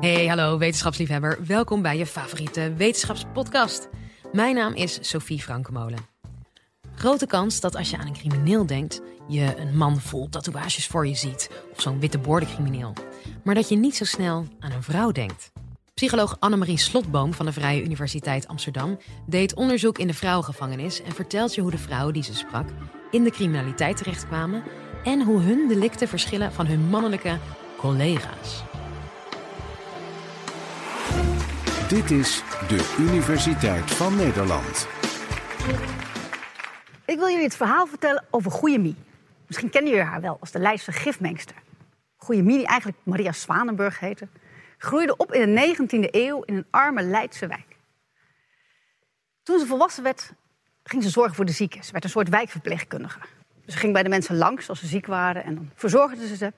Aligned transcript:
Hey, 0.00 0.26
hallo 0.26 0.58
wetenschapsliefhebber. 0.58 1.38
Welkom 1.46 1.82
bij 1.82 1.98
je 1.98 2.06
favoriete 2.06 2.72
wetenschapspodcast. 2.76 3.88
Mijn 4.32 4.54
naam 4.54 4.74
is 4.74 4.98
Sophie 5.00 5.42
Frankemolen. 5.42 5.98
Grote 6.94 7.26
kans 7.26 7.60
dat 7.60 7.76
als 7.76 7.90
je 7.90 7.98
aan 7.98 8.06
een 8.06 8.12
crimineel 8.12 8.66
denkt, 8.66 9.00
je 9.28 9.54
een 9.56 9.76
man 9.76 10.00
vol 10.00 10.28
tatoeages 10.28 10.86
voor 10.86 11.06
je 11.06 11.14
ziet. 11.14 11.50
Of 11.72 11.80
zo'n 11.80 12.00
witte 12.00 12.20
crimineel. 12.20 12.92
Maar 13.44 13.54
dat 13.54 13.68
je 13.68 13.76
niet 13.76 13.96
zo 13.96 14.04
snel 14.04 14.46
aan 14.58 14.72
een 14.72 14.82
vrouw 14.82 15.12
denkt. 15.12 15.52
Psycholoog 15.94 16.36
Annemarie 16.38 16.78
Slotboom 16.78 17.34
van 17.34 17.46
de 17.46 17.52
Vrije 17.52 17.84
Universiteit 17.84 18.48
Amsterdam 18.48 18.98
deed 19.26 19.54
onderzoek 19.54 19.98
in 19.98 20.06
de 20.06 20.14
vrouwengevangenis 20.14 21.02
en 21.02 21.12
vertelt 21.12 21.54
je 21.54 21.60
hoe 21.60 21.70
de 21.70 21.78
vrouwen 21.78 22.14
die 22.14 22.22
ze 22.22 22.34
sprak 22.34 22.68
in 23.10 23.24
de 23.24 23.30
criminaliteit 23.30 23.96
terechtkwamen 23.96 24.62
en 25.04 25.22
hoe 25.22 25.40
hun 25.40 25.68
delicten 25.68 26.08
verschillen 26.08 26.52
van 26.52 26.66
hun 26.66 26.88
mannelijke 26.88 27.38
collega's. 27.76 28.62
Dit 31.88 32.10
is 32.10 32.42
de 32.68 32.96
Universiteit 32.98 33.90
van 33.90 34.16
Nederland. 34.16 34.86
Ik 37.04 37.18
wil 37.18 37.28
jullie 37.28 37.44
het 37.44 37.56
verhaal 37.56 37.86
vertellen 37.86 38.24
over 38.30 38.50
Goeie 38.50 38.78
Mie. 38.78 38.94
Misschien 39.46 39.70
kennen 39.70 39.90
jullie 39.90 40.06
haar 40.06 40.20
wel 40.20 40.36
als 40.40 40.50
de 40.50 40.58
Leidse 40.58 40.92
gifmengster. 40.92 41.56
Goeie 42.16 42.42
Mie, 42.42 42.56
die 42.56 42.66
eigenlijk 42.66 42.98
Maria 43.02 43.32
Zwanenburg 43.32 44.00
heette, 44.00 44.28
groeide 44.78 45.16
op 45.16 45.32
in 45.32 45.54
de 45.54 45.76
19e 45.76 46.10
eeuw 46.10 46.42
in 46.42 46.56
een 46.56 46.66
arme 46.70 47.02
Leidse 47.02 47.46
wijk. 47.46 47.76
Toen 49.42 49.58
ze 49.58 49.66
volwassen 49.66 50.02
werd, 50.02 50.32
ging 50.82 51.02
ze 51.02 51.10
zorgen 51.10 51.34
voor 51.34 51.44
de 51.44 51.52
zieken. 51.52 51.84
Ze 51.84 51.92
werd 51.92 52.04
een 52.04 52.10
soort 52.10 52.28
wijkverpleegkundige. 52.28 53.18
Dus 53.64 53.74
ze 53.74 53.80
ging 53.80 53.92
bij 53.92 54.02
de 54.02 54.08
mensen 54.08 54.36
langs 54.36 54.68
als 54.68 54.78
ze 54.80 54.86
ziek 54.86 55.06
waren 55.06 55.44
en 55.44 55.54
dan 55.54 55.70
verzorgde 55.74 56.26
ze 56.26 56.36
ze. 56.36 56.52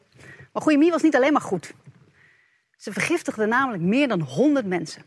Maar 0.53 0.63
Goeie 0.63 0.79
Mie 0.79 0.91
was 0.91 1.03
niet 1.03 1.17
alleen 1.17 1.33
maar 1.33 1.43
goed. 1.43 1.75
Ze 2.77 2.93
vergiftigde 2.93 3.47
namelijk 3.47 3.83
meer 3.83 4.09
dan 4.09 4.21
100 4.21 4.67
mensen. 4.67 5.03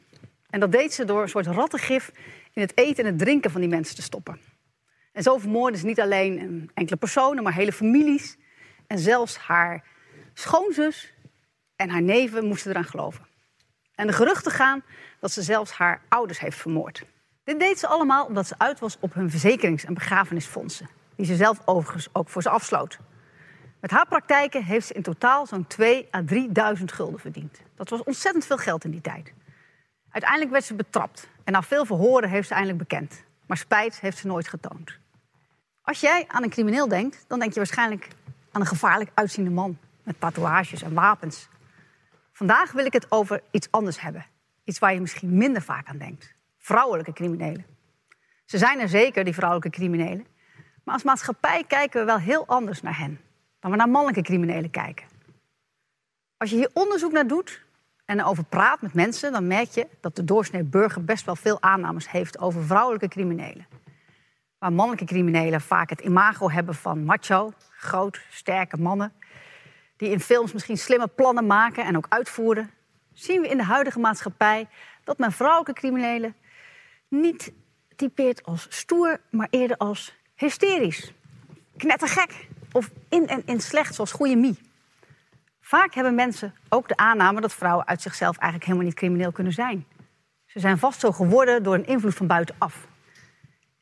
En 0.54 0.60
dat 0.60 0.72
deed 0.72 0.94
ze 0.94 1.06
door 1.06 1.22
een 1.22 1.30
soort 1.30 1.48
rattengif 1.48 2.12
in 2.52 2.62
het 2.62 2.78
eten 2.78 3.04
en 3.04 3.10
het 3.10 3.20
drinken 3.20 3.52
van 3.52 3.62
die 3.62 3.70
mensen 3.70 3.96
te 3.96 4.02
stoppen. 4.02 4.40
En 5.12 5.24
zo 5.24 5.38
vermoordde 5.38 5.80
ze 5.80 5.86
niet 5.86 6.00
alleen 6.00 6.72
enkele 6.74 6.98
personen, 6.98 7.44
maar 7.44 7.54
hele 7.54 7.72
families. 7.72 8.38
En 8.88 9.00
zelfs 9.00 9.38
haar 9.38 9.84
schoonzus 10.34 11.14
en 11.76 11.90
haar 11.90 12.02
neven 12.02 12.46
moesten 12.46 12.72
eraan 12.72 12.86
geloven. 12.86 13.26
En 13.96 14.08
de 14.08 14.14
geruchten 14.14 14.52
gaan 14.52 14.84
dat 15.20 15.32
ze 15.32 15.42
zelfs 15.42 15.72
haar 15.72 16.02
ouders 16.10 16.40
heeft 16.40 16.58
vermoord. 16.58 17.06
Dit 17.44 17.60
deed 17.60 17.80
ze 17.80 17.88
allemaal 17.88 18.26
omdat 18.26 18.48
ze 18.48 18.56
uit 18.58 18.80
was 18.80 18.98
op 19.00 19.14
hun 19.14 19.30
verzekerings- 19.30 19.86
en 19.86 19.94
begrafenisfondsen, 19.94 20.90
die 21.16 21.26
ze 21.26 21.36
zelf 21.36 21.62
overigens 21.66 22.10
ook 22.12 22.30
voor 22.30 22.42
ze 22.42 22.50
afsloot. 22.50 22.98
Met 23.80 23.92
haar 23.92 24.08
praktijken 24.08 24.64
heeft 24.64 24.88
ze 24.88 24.94
in 24.94 25.02
totaal 25.02 25.46
zo'n 25.46 25.68
2 25.68 26.08
à 26.16 26.22
3.000 26.76 26.84
gulden 26.84 27.20
verdiend. 27.20 27.62
Dat 27.76 27.90
was 27.90 28.04
ontzettend 28.04 28.46
veel 28.46 28.58
geld 28.58 28.84
in 28.84 28.92
die 28.92 29.02
tijd. 29.02 29.34
Uiteindelijk 30.14 30.52
werd 30.52 30.64
ze 30.64 30.74
betrapt 30.74 31.28
en 31.44 31.52
na 31.52 31.62
veel 31.62 31.86
verhoren 31.86 32.30
heeft 32.30 32.48
ze 32.48 32.54
eindelijk 32.54 32.80
bekend. 32.80 33.24
Maar 33.46 33.58
spijt 33.58 34.00
heeft 34.00 34.18
ze 34.18 34.28
nooit 34.28 34.48
getoond. 34.48 34.98
Als 35.82 36.00
jij 36.00 36.26
aan 36.28 36.44
een 36.44 36.50
crimineel 36.50 36.88
denkt, 36.88 37.26
dan 37.28 37.40
denk 37.40 37.52
je 37.52 37.58
waarschijnlijk 37.58 38.08
aan 38.52 38.62
een 38.62 38.68
gevaarlijk 38.68 39.12
uitziende 39.14 39.50
man 39.50 39.78
met 40.04 40.20
tatoeages 40.20 40.82
en 40.82 40.94
wapens. 40.94 41.48
Vandaag 42.32 42.72
wil 42.72 42.86
ik 42.86 42.94
het 42.94 43.12
over 43.12 43.42
iets 43.52 43.68
anders 43.72 44.02
hebben. 44.02 44.26
Iets 44.64 44.80
waar 44.80 44.94
je 44.94 45.02
misschien 45.02 45.38
minder 45.38 45.62
vaak 45.62 45.88
aan 45.88 45.98
denkt. 45.98 46.34
Vrouwelijke 46.58 47.14
criminelen. 47.14 47.66
Ze 48.46 48.58
zijn 48.58 48.80
er 48.80 48.90
zeker, 48.90 49.24
die 49.24 49.34
vrouwelijke 49.34 49.78
criminelen. 49.78 50.26
Maar 50.84 50.94
als 50.94 51.04
maatschappij 51.04 51.64
kijken 51.68 52.00
we 52.00 52.06
wel 52.06 52.20
heel 52.20 52.48
anders 52.48 52.82
naar 52.82 52.98
hen 52.98 53.20
dan 53.60 53.72
we 53.72 53.78
naar 53.78 53.90
mannelijke 53.90 54.22
criminelen 54.22 54.70
kijken. 54.70 55.06
Als 56.38 56.50
je 56.50 56.56
hier 56.56 56.70
onderzoek 56.74 57.12
naar 57.12 57.28
doet 57.28 57.64
en 58.06 58.20
erover 58.20 58.44
praat 58.44 58.82
met 58.82 58.94
mensen, 58.94 59.32
dan 59.32 59.48
merk 59.48 59.70
je 59.70 59.88
dat 60.02 60.16
de 60.16 60.24
doorsnee 60.24 60.64
burger 60.64 61.04
best 61.04 61.26
wel 61.26 61.36
veel 61.36 61.62
aannames 61.62 62.12
heeft 62.12 62.40
over 62.40 62.64
vrouwelijke 62.64 63.08
criminelen. 63.08 63.68
Waar 64.58 64.74
mannelijke 64.74 65.06
criminelen 65.06 65.62
vaak 65.62 65.90
het 65.90 66.02
imago 66.02 66.50
hebben 66.50 66.76
van 66.76 67.04
macho, 67.04 67.54
groot, 67.70 68.22
sterke 68.30 68.78
mannen, 68.78 69.14
die 69.98 70.10
in 70.10 70.20
films 70.20 70.54
misschien 70.54 70.78
slimme 70.78 71.08
plannen 71.08 71.46
maken 71.48 71.86
en 71.86 71.98
ook 71.98 72.06
uitvoeren, 72.10 72.72
zien 73.14 73.42
we 73.42 73.48
in 73.48 73.58
de 73.58 73.64
huidige 73.64 74.00
maatschappij 74.00 74.68
dat 75.04 75.18
men 75.18 75.32
vrouwelijke 75.32 75.74
criminelen 75.74 76.36
niet 77.08 77.54
typeert 77.96 78.44
als 78.44 78.66
stoer, 78.70 79.20
maar 79.30 79.48
eerder 79.50 79.78
als 79.78 80.16
hysterisch, 80.36 81.14
knettergek 81.78 82.48
of 82.72 82.92
in 83.10 83.28
en 83.28 83.42
in 83.46 83.62
slecht, 83.62 83.96
zoals 83.96 84.12
goede 84.12 84.36
mie. 84.36 84.58
Vaak 85.66 85.94
hebben 85.94 86.16
mensen 86.16 86.54
ook 86.70 86.88
de 86.88 86.98
aanname 86.98 87.42
dat 87.42 87.54
vrouwen 87.54 87.88
uit 87.88 88.02
zichzelf 88.02 88.38
eigenlijk 88.38 88.64
helemaal 88.64 88.88
niet 88.88 88.98
crimineel 88.98 89.32
kunnen 89.32 89.54
zijn. 89.54 89.88
Ze 90.46 90.60
zijn 90.60 90.78
vast 90.78 91.00
zo 91.00 91.12
geworden 91.12 91.64
door 91.64 91.74
een 91.74 91.86
invloed 91.86 92.16
van 92.16 92.28
buitenaf. 92.28 92.88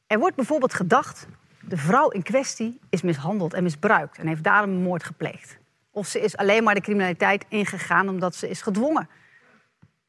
Er 0.08 0.20
wordt 0.20 0.36
bijvoorbeeld 0.36 0.74
gedacht, 0.74 1.28
de 1.62 1.78
vrouw 1.78 2.10
in 2.10 2.24
kwestie 2.24 2.80
is 2.90 3.02
mishandeld 3.02 3.54
en 3.54 3.64
misbruikt 3.64 4.18
en 4.18 4.28
heeft 4.28 4.44
daarom 4.44 4.70
een 4.70 4.82
moord 4.82 5.04
gepleegd. 5.04 5.58
Of 5.92 6.08
ze 6.08 6.20
is 6.20 6.38
alleen 6.38 6.64
maar 6.64 6.76
de 6.76 6.82
criminaliteit 6.82 7.46
ingegaan 7.48 8.10
omdat 8.10 8.36
ze 8.36 8.50
is 8.50 8.62
gedwongen. 8.62 9.10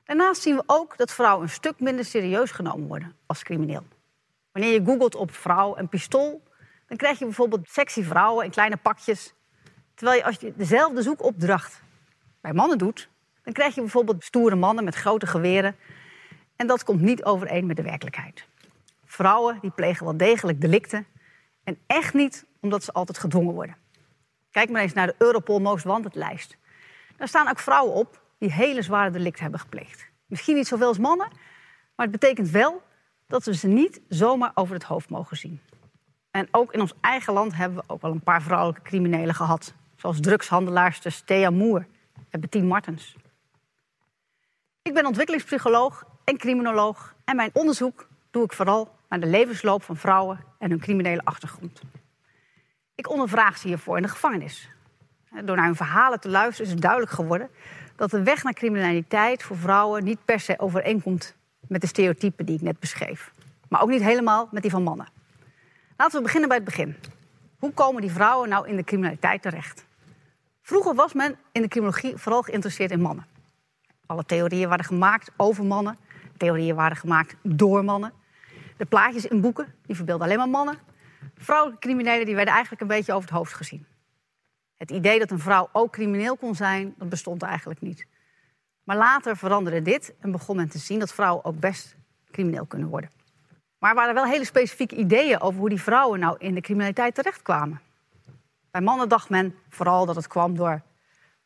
Daarnaast 0.04 0.42
zien 0.42 0.56
we 0.56 0.62
ook 0.66 0.96
dat 0.96 1.12
vrouwen 1.12 1.42
een 1.42 1.52
stuk 1.52 1.80
minder 1.80 2.04
serieus 2.04 2.50
genomen 2.50 2.88
worden 2.88 3.16
als 3.26 3.42
crimineel. 3.42 3.82
Wanneer 4.52 4.72
je 4.72 4.84
googelt 4.84 5.14
op 5.14 5.34
vrouw 5.34 5.74
en 5.74 5.88
pistool, 5.88 6.42
dan 6.86 6.96
krijg 6.96 7.18
je 7.18 7.24
bijvoorbeeld 7.24 7.68
sexy 7.68 8.02
vrouwen 8.02 8.44
in 8.44 8.50
kleine 8.50 8.76
pakjes. 8.76 9.34
Terwijl 9.94 10.18
je 10.18 10.24
als 10.24 10.36
je 10.40 10.52
dezelfde 10.56 11.02
zoekopdracht 11.02 11.82
bij 12.40 12.52
mannen 12.52 12.78
doet, 12.78 13.08
dan 13.42 13.52
krijg 13.52 13.74
je 13.74 13.80
bijvoorbeeld 13.80 14.24
stoere 14.24 14.56
mannen 14.56 14.84
met 14.84 14.94
grote 14.94 15.26
geweren. 15.26 15.76
En 16.56 16.66
dat 16.66 16.84
komt 16.84 17.00
niet 17.00 17.24
overeen 17.24 17.66
met 17.66 17.76
de 17.76 17.82
werkelijkheid. 17.82 18.46
Vrouwen 19.04 19.58
die 19.60 19.70
plegen 19.70 20.04
wel 20.04 20.16
degelijk 20.16 20.60
delicten. 20.60 21.06
En 21.64 21.78
echt 21.86 22.14
niet 22.14 22.44
omdat 22.60 22.84
ze 22.84 22.92
altijd 22.92 23.18
gedwongen 23.18 23.54
worden. 23.54 23.76
Kijk 24.50 24.70
maar 24.70 24.82
eens 24.82 24.92
naar 24.92 25.06
de 25.06 25.14
Europol 25.18 25.60
Most 25.60 25.84
Wanted 25.84 26.14
lijst. 26.14 26.56
Daar 27.16 27.28
staan 27.28 27.48
ook 27.48 27.58
vrouwen 27.58 27.94
op 27.94 28.20
die 28.38 28.52
hele 28.52 28.82
zware 28.82 29.10
delicten 29.10 29.42
hebben 29.42 29.60
gepleegd. 29.60 30.06
Misschien 30.26 30.56
niet 30.56 30.66
zoveel 30.66 30.86
als 30.86 30.98
mannen, 30.98 31.28
maar 31.94 32.06
het 32.06 32.20
betekent 32.20 32.50
wel 32.50 32.82
dat 33.26 33.44
we 33.44 33.54
ze 33.54 33.68
niet 33.68 34.00
zomaar 34.08 34.50
over 34.54 34.74
het 34.74 34.84
hoofd 34.84 35.10
mogen 35.10 35.36
zien. 35.36 35.60
En 36.30 36.48
ook 36.50 36.72
in 36.72 36.80
ons 36.80 36.94
eigen 37.00 37.32
land 37.32 37.54
hebben 37.54 37.78
we 37.78 37.84
ook 37.86 38.00
wel 38.00 38.10
een 38.10 38.22
paar 38.22 38.42
vrouwelijke 38.42 38.82
criminelen 38.82 39.34
gehad. 39.34 39.74
Zoals 40.02 40.20
drugshandelaarster 40.20 41.24
Thea 41.24 41.50
Moer 41.50 41.86
en 42.30 42.40
Bettine 42.40 42.66
Martens. 42.66 43.16
Ik 44.82 44.94
ben 44.94 45.06
ontwikkelingspsycholoog 45.06 46.04
en 46.24 46.36
criminoloog. 46.36 47.14
En 47.24 47.36
mijn 47.36 47.50
onderzoek 47.52 48.08
doe 48.30 48.44
ik 48.44 48.52
vooral 48.52 48.94
naar 49.08 49.20
de 49.20 49.26
levensloop 49.26 49.82
van 49.82 49.96
vrouwen 49.96 50.44
en 50.58 50.70
hun 50.70 50.80
criminele 50.80 51.20
achtergrond. 51.24 51.80
Ik 52.94 53.10
ondervraag 53.10 53.58
ze 53.58 53.66
hiervoor 53.66 53.96
in 53.96 54.02
de 54.02 54.08
gevangenis. 54.08 54.68
Door 55.44 55.56
naar 55.56 55.64
hun 55.64 55.76
verhalen 55.76 56.20
te 56.20 56.28
luisteren 56.28 56.66
is 56.66 56.72
het 56.72 56.82
duidelijk 56.82 57.12
geworden 57.12 57.50
dat 57.96 58.10
de 58.10 58.22
weg 58.22 58.42
naar 58.42 58.54
criminaliteit 58.54 59.42
voor 59.42 59.56
vrouwen 59.56 60.04
niet 60.04 60.24
per 60.24 60.40
se 60.40 60.58
overeenkomt 60.58 61.34
met 61.68 61.80
de 61.80 61.86
stereotypen 61.86 62.46
die 62.46 62.54
ik 62.54 62.62
net 62.62 62.78
beschreef. 62.78 63.32
Maar 63.68 63.82
ook 63.82 63.90
niet 63.90 64.02
helemaal 64.02 64.48
met 64.50 64.62
die 64.62 64.70
van 64.70 64.82
mannen. 64.82 65.06
Laten 65.96 66.16
we 66.16 66.22
beginnen 66.22 66.48
bij 66.48 66.58
het 66.58 66.66
begin. 66.66 66.96
Hoe 67.58 67.72
komen 67.72 68.00
die 68.00 68.12
vrouwen 68.12 68.48
nou 68.48 68.68
in 68.68 68.76
de 68.76 68.84
criminaliteit 68.84 69.42
terecht? 69.42 69.90
Vroeger 70.62 70.94
was 70.94 71.12
men 71.12 71.36
in 71.52 71.62
de 71.62 71.68
criminologie 71.68 72.16
vooral 72.16 72.42
geïnteresseerd 72.42 72.90
in 72.90 73.00
mannen. 73.00 73.26
Alle 74.06 74.24
theorieën 74.24 74.68
waren 74.68 74.84
gemaakt 74.84 75.30
over 75.36 75.64
mannen. 75.64 75.98
Theorieën 76.36 76.74
waren 76.74 76.96
gemaakt 76.96 77.36
door 77.42 77.84
mannen. 77.84 78.12
De 78.76 78.84
plaatjes 78.84 79.26
in 79.26 79.40
boeken 79.40 79.74
die 79.86 79.96
verbeelden 79.96 80.26
alleen 80.26 80.38
maar 80.38 80.48
mannen. 80.48 80.78
Vrouwelijke 81.36 81.86
criminelen 81.86 82.26
die 82.26 82.34
werden 82.34 82.52
eigenlijk 82.52 82.82
een 82.82 82.88
beetje 82.88 83.12
over 83.12 83.28
het 83.28 83.38
hoofd 83.38 83.52
gezien. 83.52 83.86
Het 84.76 84.90
idee 84.90 85.18
dat 85.18 85.30
een 85.30 85.38
vrouw 85.38 85.68
ook 85.72 85.92
crimineel 85.92 86.36
kon 86.36 86.54
zijn, 86.54 86.94
dat 86.96 87.08
bestond 87.08 87.42
eigenlijk 87.42 87.80
niet. 87.80 88.06
Maar 88.84 88.96
later 88.96 89.36
veranderde 89.36 89.82
dit 89.82 90.14
en 90.20 90.30
begon 90.30 90.56
men 90.56 90.68
te 90.68 90.78
zien 90.78 90.98
dat 90.98 91.12
vrouwen 91.12 91.44
ook 91.44 91.60
best 91.60 91.96
crimineel 92.30 92.66
kunnen 92.66 92.88
worden. 92.88 93.10
Maar 93.78 93.90
er 93.90 93.96
waren 93.96 94.14
wel 94.14 94.26
hele 94.26 94.44
specifieke 94.44 94.96
ideeën 94.96 95.40
over 95.40 95.60
hoe 95.60 95.68
die 95.68 95.82
vrouwen 95.82 96.20
nou 96.20 96.36
in 96.38 96.54
de 96.54 96.60
criminaliteit 96.60 97.14
terechtkwamen. 97.14 97.80
Bij 98.72 98.80
mannen 98.80 99.08
dacht 99.08 99.28
men 99.28 99.54
vooral 99.68 100.06
dat 100.06 100.16
het 100.16 100.26
kwam 100.26 100.56
door 100.56 100.82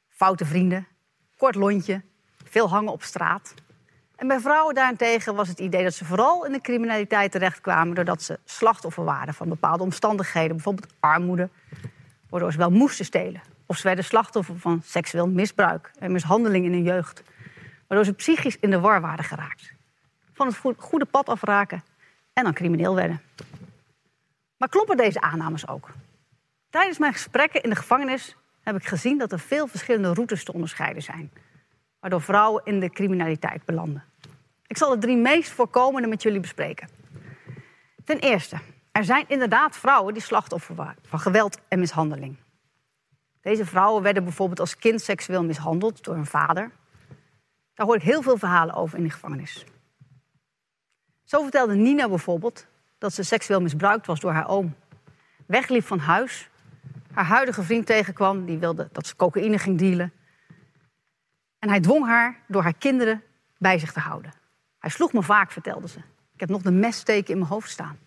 foute 0.08 0.44
vrienden, 0.44 0.86
kort 1.36 1.54
lontje, 1.54 2.02
veel 2.44 2.68
hangen 2.68 2.92
op 2.92 3.02
straat. 3.02 3.54
En 4.16 4.28
bij 4.28 4.40
vrouwen 4.40 4.74
daarentegen 4.74 5.34
was 5.34 5.48
het 5.48 5.58
idee 5.58 5.82
dat 5.82 5.94
ze 5.94 6.04
vooral 6.04 6.44
in 6.46 6.52
de 6.52 6.60
criminaliteit 6.60 7.32
terechtkwamen 7.32 7.94
doordat 7.94 8.22
ze 8.22 8.38
slachtoffer 8.44 9.04
waren 9.04 9.34
van 9.34 9.48
bepaalde 9.48 9.82
omstandigheden, 9.82 10.56
bijvoorbeeld 10.56 10.92
armoede, 11.00 11.48
waardoor 12.28 12.52
ze 12.52 12.58
wel 12.58 12.70
moesten 12.70 13.04
stelen. 13.04 13.42
Of 13.66 13.76
ze 13.76 13.82
werden 13.82 14.04
slachtoffer 14.04 14.58
van 14.58 14.82
seksueel 14.84 15.28
misbruik 15.28 15.90
en 15.98 16.12
mishandeling 16.12 16.64
in 16.64 16.72
hun 16.72 16.82
jeugd, 16.82 17.22
waardoor 17.86 18.06
ze 18.06 18.12
psychisch 18.12 18.58
in 18.58 18.70
de 18.70 18.80
war 18.80 19.00
waren 19.00 19.24
geraakt. 19.24 19.72
Van 20.32 20.46
het 20.46 20.56
goede 20.76 21.04
pad 21.04 21.28
afraken 21.28 21.82
en 22.32 22.44
dan 22.44 22.52
crimineel 22.52 22.94
werden. 22.94 23.20
Maar 24.56 24.68
kloppen 24.68 24.96
deze 24.96 25.20
aannames 25.20 25.68
ook? 25.68 25.90
Tijdens 26.76 26.98
mijn 26.98 27.12
gesprekken 27.12 27.62
in 27.62 27.70
de 27.70 27.76
gevangenis 27.76 28.36
heb 28.62 28.76
ik 28.76 28.86
gezien 28.86 29.18
dat 29.18 29.32
er 29.32 29.40
veel 29.40 29.66
verschillende 29.66 30.12
routes 30.12 30.44
te 30.44 30.52
onderscheiden 30.52 31.02
zijn. 31.02 31.32
waardoor 32.00 32.22
vrouwen 32.22 32.64
in 32.64 32.80
de 32.80 32.90
criminaliteit 32.90 33.64
belanden. 33.64 34.04
Ik 34.66 34.76
zal 34.76 34.90
de 34.90 34.98
drie 34.98 35.16
meest 35.16 35.50
voorkomende 35.50 36.08
met 36.08 36.22
jullie 36.22 36.40
bespreken. 36.40 36.88
Ten 38.04 38.18
eerste, 38.18 38.58
er 38.92 39.04
zijn 39.04 39.24
inderdaad 39.28 39.76
vrouwen 39.76 40.14
die 40.14 40.22
slachtoffer 40.22 40.74
waren 40.74 40.96
van 41.02 41.18
geweld 41.20 41.58
en 41.68 41.78
mishandeling. 41.78 42.36
Deze 43.40 43.66
vrouwen 43.66 44.02
werden 44.02 44.24
bijvoorbeeld 44.24 44.60
als 44.60 44.76
kind 44.76 45.00
seksueel 45.00 45.44
mishandeld 45.44 46.04
door 46.04 46.14
hun 46.14 46.26
vader. 46.26 46.70
Daar 47.74 47.86
hoor 47.86 47.96
ik 47.96 48.02
heel 48.02 48.22
veel 48.22 48.38
verhalen 48.38 48.74
over 48.74 48.98
in 48.98 49.04
de 49.04 49.10
gevangenis. 49.10 49.64
Zo 51.24 51.42
vertelde 51.42 51.74
Nina 51.74 52.08
bijvoorbeeld 52.08 52.66
dat 52.98 53.12
ze 53.12 53.22
seksueel 53.22 53.60
misbruikt 53.60 54.06
was 54.06 54.20
door 54.20 54.32
haar 54.32 54.48
oom. 54.48 54.74
Wegliep 55.46 55.84
van 55.84 55.98
huis, 55.98 56.50
haar 57.16 57.24
huidige 57.24 57.62
vriend 57.62 57.86
tegenkwam, 57.86 58.44
die 58.44 58.58
wilde 58.58 58.88
dat 58.92 59.06
ze 59.06 59.16
cocaïne 59.16 59.58
ging 59.58 59.78
dealen. 59.78 60.12
En 61.58 61.68
hij 61.68 61.80
dwong 61.80 62.06
haar 62.06 62.40
door 62.48 62.62
haar 62.62 62.74
kinderen 62.74 63.22
bij 63.58 63.78
zich 63.78 63.92
te 63.92 64.00
houden. 64.00 64.32
Hij 64.78 64.90
sloeg 64.90 65.12
me 65.12 65.22
vaak, 65.22 65.50
vertelde 65.50 65.88
ze. 65.88 65.98
Ik 66.34 66.40
heb 66.40 66.48
nog 66.48 66.62
de 66.62 66.70
messteken 66.70 67.32
in 67.32 67.38
mijn 67.38 67.50
hoofd 67.50 67.70
staan. 67.70 67.98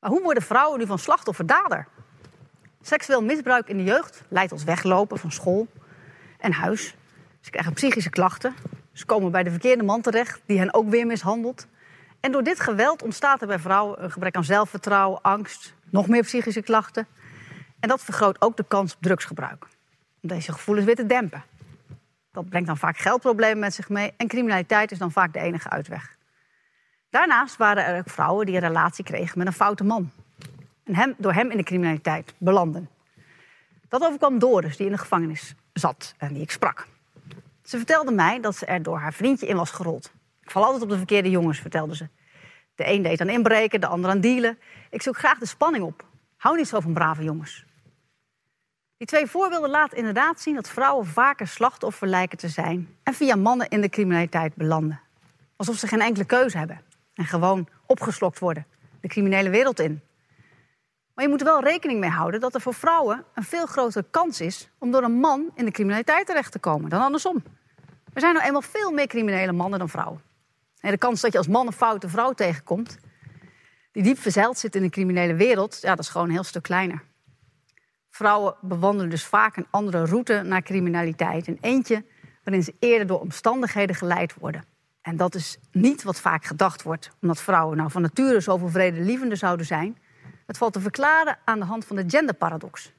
Maar 0.00 0.10
hoe 0.10 0.22
worden 0.22 0.42
vrouwen 0.42 0.78
nu 0.78 0.86
van 0.86 0.98
slachtoffer 0.98 1.46
dader? 1.46 1.88
Seksueel 2.82 3.22
misbruik 3.22 3.68
in 3.68 3.76
de 3.76 3.84
jeugd 3.84 4.22
leidt 4.28 4.50
tot 4.50 4.64
weglopen 4.64 5.18
van 5.18 5.32
school 5.32 5.66
en 6.38 6.52
huis. 6.52 6.96
Ze 7.40 7.50
krijgen 7.50 7.72
psychische 7.72 8.10
klachten. 8.10 8.54
Ze 8.92 9.04
komen 9.06 9.30
bij 9.30 9.42
de 9.42 9.50
verkeerde 9.50 9.82
man 9.82 10.00
terecht, 10.00 10.40
die 10.46 10.58
hen 10.58 10.74
ook 10.74 10.88
weer 10.88 11.06
mishandelt. 11.06 11.66
En 12.20 12.32
door 12.32 12.42
dit 12.42 12.60
geweld 12.60 13.02
ontstaat 13.02 13.40
er 13.40 13.46
bij 13.46 13.58
vrouwen 13.58 14.04
een 14.04 14.10
gebrek 14.10 14.36
aan 14.36 14.44
zelfvertrouwen, 14.44 15.20
angst, 15.22 15.74
nog 15.90 16.08
meer 16.08 16.22
psychische 16.22 16.62
klachten. 16.62 17.06
En 17.80 17.88
dat 17.88 18.02
vergroot 18.02 18.40
ook 18.40 18.56
de 18.56 18.64
kans 18.68 18.94
op 18.94 19.02
drugsgebruik. 19.02 19.66
Om 20.22 20.28
deze 20.28 20.52
gevoelens 20.52 20.86
weer 20.86 20.96
te 20.96 21.06
dempen. 21.06 21.42
Dat 22.32 22.48
brengt 22.48 22.66
dan 22.66 22.76
vaak 22.76 22.98
geldproblemen 22.98 23.58
met 23.58 23.74
zich 23.74 23.88
mee 23.88 24.12
en 24.16 24.28
criminaliteit 24.28 24.90
is 24.90 24.98
dan 24.98 25.12
vaak 25.12 25.32
de 25.32 25.38
enige 25.38 25.70
uitweg. 25.70 26.16
Daarnaast 27.10 27.56
waren 27.56 27.84
er 27.84 27.98
ook 27.98 28.10
vrouwen 28.10 28.46
die 28.46 28.54
een 28.54 28.60
relatie 28.60 29.04
kregen 29.04 29.38
met 29.38 29.46
een 29.46 29.52
foute 29.52 29.84
man. 29.84 30.10
En 30.84 30.94
hem, 30.94 31.14
door 31.18 31.32
hem 31.32 31.50
in 31.50 31.56
de 31.56 31.62
criminaliteit 31.62 32.34
belanden. 32.38 32.88
Dat 33.88 34.02
overkwam 34.02 34.38
Doris, 34.38 34.76
die 34.76 34.86
in 34.86 34.92
de 34.92 34.98
gevangenis 34.98 35.54
zat 35.72 36.14
en 36.18 36.32
die 36.32 36.42
ik 36.42 36.50
sprak. 36.50 36.86
Ze 37.62 37.76
vertelde 37.76 38.12
mij 38.12 38.40
dat 38.40 38.56
ze 38.56 38.66
er 38.66 38.82
door 38.82 38.98
haar 38.98 39.12
vriendje 39.12 39.46
in 39.46 39.56
was 39.56 39.70
gerold. 39.70 40.12
Ik 40.42 40.50
val 40.50 40.64
altijd 40.64 40.82
op 40.82 40.88
de 40.88 40.96
verkeerde 40.96 41.30
jongens, 41.30 41.58
vertelde 41.58 41.96
ze. 41.96 42.08
De 42.74 42.92
een 42.92 43.02
deed 43.02 43.20
aan 43.20 43.28
inbreken, 43.28 43.80
de 43.80 43.86
ander 43.86 44.10
aan 44.10 44.20
dealen. 44.20 44.58
Ik 44.90 45.02
zoek 45.02 45.18
graag 45.18 45.38
de 45.38 45.46
spanning 45.46 45.84
op. 45.84 46.04
Hou 46.36 46.56
niet 46.56 46.68
zo 46.68 46.80
van 46.80 46.92
brave 46.92 47.22
jongens. 47.22 47.66
Die 48.98 49.06
twee 49.06 49.26
voorbeelden 49.26 49.70
laten 49.70 49.96
inderdaad 49.96 50.40
zien 50.40 50.54
dat 50.54 50.68
vrouwen 50.68 51.06
vaker 51.06 51.46
slachtoffer 51.46 52.08
lijken 52.08 52.38
te 52.38 52.48
zijn 52.48 52.96
en 53.02 53.14
via 53.14 53.36
mannen 53.36 53.68
in 53.68 53.80
de 53.80 53.88
criminaliteit 53.88 54.54
belanden. 54.54 55.00
Alsof 55.56 55.76
ze 55.76 55.86
geen 55.86 56.00
enkele 56.00 56.24
keuze 56.24 56.58
hebben 56.58 56.80
en 57.14 57.24
gewoon 57.24 57.68
opgeslokt 57.86 58.38
worden, 58.38 58.66
de 59.00 59.08
criminele 59.08 59.50
wereld 59.50 59.80
in. 59.80 60.00
Maar 61.14 61.24
je 61.24 61.30
moet 61.30 61.40
er 61.40 61.46
wel 61.46 61.62
rekening 61.62 62.00
mee 62.00 62.10
houden 62.10 62.40
dat 62.40 62.54
er 62.54 62.60
voor 62.60 62.74
vrouwen 62.74 63.24
een 63.34 63.42
veel 63.42 63.66
grotere 63.66 64.04
kans 64.10 64.40
is 64.40 64.70
om 64.78 64.90
door 64.90 65.02
een 65.02 65.20
man 65.20 65.50
in 65.54 65.64
de 65.64 65.70
criminaliteit 65.70 66.26
terecht 66.26 66.52
te 66.52 66.58
komen 66.58 66.90
dan 66.90 67.02
andersom. 67.02 67.42
Er 68.12 68.20
zijn 68.20 68.34
nou 68.34 68.46
eenmaal 68.46 68.62
veel 68.62 68.90
meer 68.90 69.06
criminele 69.06 69.52
mannen 69.52 69.78
dan 69.78 69.88
vrouwen. 69.88 70.22
En 70.80 70.90
de 70.90 70.98
kans 70.98 71.20
dat 71.20 71.32
je 71.32 71.38
als 71.38 71.48
man 71.48 71.66
een 71.66 71.72
foute 71.72 72.08
vrouw 72.08 72.32
tegenkomt, 72.32 72.98
die 73.92 74.02
diep 74.02 74.18
verzeild 74.18 74.58
zit 74.58 74.74
in 74.74 74.82
de 74.82 74.90
criminele 74.90 75.34
wereld, 75.34 75.78
ja, 75.80 75.88
dat 75.94 76.04
is 76.04 76.10
gewoon 76.10 76.26
een 76.26 76.32
heel 76.32 76.44
stuk 76.44 76.62
kleiner. 76.62 77.02
Vrouwen 78.18 78.54
bewandelen 78.60 79.10
dus 79.10 79.24
vaak 79.24 79.56
een 79.56 79.66
andere 79.70 80.04
route 80.04 80.42
naar 80.44 80.62
criminaliteit. 80.62 81.46
Een 81.46 81.58
eentje 81.60 82.04
waarin 82.44 82.62
ze 82.62 82.74
eerder 82.78 83.06
door 83.06 83.20
omstandigheden 83.20 83.96
geleid 83.96 84.34
worden. 84.34 84.64
En 85.00 85.16
dat 85.16 85.34
is 85.34 85.58
niet 85.72 86.02
wat 86.02 86.20
vaak 86.20 86.44
gedacht 86.44 86.82
wordt, 86.82 87.10
omdat 87.20 87.40
vrouwen 87.40 87.76
nou 87.76 87.90
van 87.90 88.02
nature 88.02 88.40
zoveel 88.40 88.68
vredelievender 88.68 89.36
zouden 89.36 89.66
zijn. 89.66 89.98
Het 90.46 90.58
valt 90.58 90.72
te 90.72 90.80
verklaren 90.80 91.38
aan 91.44 91.58
de 91.58 91.64
hand 91.64 91.84
van 91.84 91.96
de 91.96 92.04
genderparadox. 92.06 92.92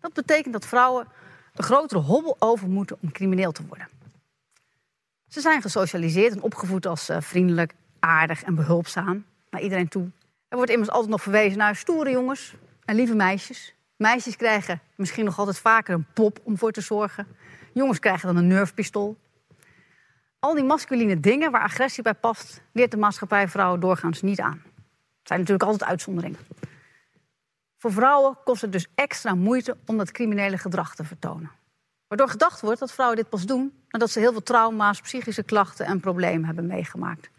Dat 0.00 0.12
betekent 0.12 0.52
dat 0.52 0.66
vrouwen 0.66 1.06
een 1.54 1.64
grotere 1.64 2.00
hobbel 2.00 2.36
over 2.38 2.68
moeten 2.68 2.96
om 3.00 3.12
crimineel 3.12 3.52
te 3.52 3.66
worden. 3.66 3.88
Ze 5.28 5.40
zijn 5.40 5.62
gesocialiseerd 5.62 6.32
en 6.32 6.42
opgevoed 6.42 6.86
als 6.86 7.10
uh, 7.10 7.16
vriendelijk, 7.20 7.74
aardig 7.98 8.42
en 8.42 8.54
behulpzaam 8.54 9.24
naar 9.50 9.60
iedereen 9.60 9.88
toe. 9.88 10.10
Er 10.48 10.56
wordt 10.56 10.72
immers 10.72 10.90
altijd 10.90 11.10
nog 11.10 11.22
verwezen 11.22 11.58
naar 11.58 11.76
stoere 11.76 12.10
jongens 12.10 12.54
en 12.84 12.94
lieve 12.94 13.14
meisjes. 13.14 13.74
Meisjes 13.96 14.36
krijgen 14.36 14.80
misschien 14.96 15.24
nog 15.24 15.38
altijd 15.38 15.58
vaker 15.58 15.94
een 15.94 16.06
pop 16.14 16.40
om 16.42 16.58
voor 16.58 16.72
te 16.72 16.80
zorgen. 16.80 17.26
Jongens 17.72 17.98
krijgen 17.98 18.26
dan 18.26 18.36
een 18.36 18.46
nerfpistool. 18.46 19.16
Al 20.38 20.54
die 20.54 20.64
masculine 20.64 21.20
dingen 21.20 21.50
waar 21.50 21.62
agressie 21.62 22.02
bij 22.02 22.14
past, 22.14 22.62
leert 22.72 22.90
de 22.90 22.96
maatschappij 22.96 23.48
vrouwen 23.48 23.80
doorgaans 23.80 24.22
niet 24.22 24.40
aan. 24.40 24.62
Het 25.18 25.32
zijn 25.32 25.38
natuurlijk 25.38 25.70
altijd 25.70 25.90
uitzonderingen. 25.90 26.38
Voor 27.78 27.92
vrouwen 27.92 28.36
kost 28.44 28.62
het 28.62 28.72
dus 28.72 28.86
extra 28.94 29.34
moeite 29.34 29.76
om 29.86 29.96
dat 29.96 30.10
criminele 30.10 30.58
gedrag 30.58 30.94
te 30.94 31.04
vertonen. 31.04 31.50
Waardoor 32.08 32.28
gedacht 32.28 32.60
wordt 32.60 32.80
dat 32.80 32.92
vrouwen 32.92 33.16
dit 33.16 33.28
pas 33.28 33.46
doen 33.46 33.72
nadat 33.88 34.10
ze 34.10 34.18
heel 34.18 34.32
veel 34.32 34.42
trauma's, 34.42 35.00
psychische 35.00 35.42
klachten 35.42 35.86
en 35.86 36.00
problemen 36.00 36.46
hebben 36.46 36.66
meegemaakt. 36.66 37.30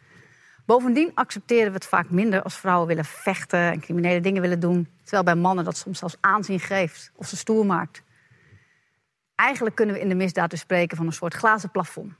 Bovendien 0.66 1.12
accepteren 1.14 1.68
we 1.68 1.74
het 1.74 1.86
vaak 1.86 2.10
minder 2.10 2.42
als 2.42 2.58
vrouwen 2.58 2.88
willen 2.88 3.06
vechten 3.06 3.72
en 3.72 3.80
criminele 3.80 4.22
dingen 4.22 4.42
willen 4.42 4.60
doen, 4.60 4.90
terwijl 5.02 5.24
bij 5.24 5.36
mannen 5.36 5.66
dat 5.66 5.78
soms 5.78 6.00
zelfs 6.00 6.18
aanzien 6.20 6.60
geeft 6.60 7.12
of 7.16 7.28
ze 7.28 7.38
stoer 7.38 7.66
maakt. 7.66 8.04
Eigenlijk 9.36 9.76
kunnen 9.76 9.96
we 9.96 10.02
in 10.02 10.10
de 10.10 10.16
misdaad 10.16 10.50
dus 10.50 10.60
spreken 10.60 10.98
van 10.98 11.06
een 11.06 11.14
soort 11.14 11.34
glazen 11.34 11.72
plafond. 11.72 12.14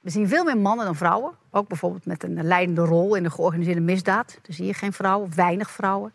We 0.00 0.10
zien 0.10 0.28
veel 0.28 0.44
meer 0.44 0.58
mannen 0.58 0.84
dan 0.84 0.96
vrouwen, 0.96 1.34
ook 1.50 1.68
bijvoorbeeld 1.68 2.06
met 2.06 2.22
een 2.22 2.44
leidende 2.44 2.84
rol 2.84 3.14
in 3.14 3.22
de 3.22 3.30
georganiseerde 3.30 3.80
misdaad. 3.80 4.38
Dus 4.42 4.56
zie 4.56 4.66
je 4.66 4.74
geen 4.74 4.92
vrouwen, 4.92 5.34
weinig 5.34 5.70
vrouwen. 5.70 6.14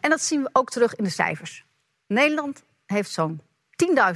En 0.00 0.10
dat 0.10 0.20
zien 0.20 0.42
we 0.42 0.50
ook 0.52 0.70
terug 0.70 0.94
in 0.94 1.04
de 1.04 1.10
cijfers. 1.10 1.64
Nederland 2.06 2.64
heeft 2.86 3.10
zo'n 3.10 3.40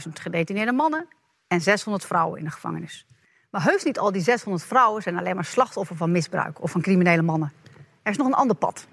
10.000 0.06 0.12
gedetineerde 0.12 0.72
mannen 0.72 1.08
en 1.46 1.60
600 1.60 2.06
vrouwen 2.06 2.38
in 2.38 2.44
de 2.44 2.50
gevangenis. 2.50 3.06
Maar 3.52 3.62
heus 3.62 3.84
niet 3.84 3.98
al 3.98 4.12
die 4.12 4.22
600 4.22 4.64
vrouwen 4.64 5.02
zijn 5.02 5.18
alleen 5.18 5.34
maar 5.34 5.44
slachtoffer 5.44 5.96
van 5.96 6.12
misbruik 6.12 6.62
of 6.62 6.70
van 6.70 6.80
criminele 6.80 7.22
mannen. 7.22 7.52
Er 8.02 8.10
is 8.10 8.16
nog 8.16 8.26
een 8.26 8.34
ander 8.34 8.56
pad. 8.56 8.86